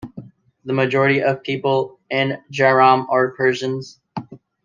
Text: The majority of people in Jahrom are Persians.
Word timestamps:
The 0.65 0.73
majority 0.73 1.21
of 1.21 1.43
people 1.43 1.99
in 2.09 2.41
Jahrom 2.51 3.05
are 3.09 3.33
Persians. 3.35 3.99